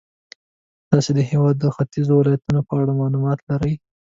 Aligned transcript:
تاسې 0.89 1.11
د 1.17 1.19
هېواد 1.31 1.55
د 1.59 1.65
ختیځو 1.75 2.13
ولایتونو 2.17 2.59
په 2.67 2.73
اړه 2.81 2.91
معلومات 3.01 3.39
لرئ. 3.49 3.73